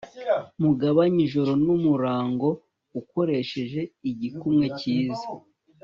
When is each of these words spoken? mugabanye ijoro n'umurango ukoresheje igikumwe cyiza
mugabanye 0.61 1.19
ijoro 1.27 1.51
n'umurango 1.65 2.49
ukoresheje 2.99 3.81
igikumwe 4.09 4.65
cyiza 4.79 5.27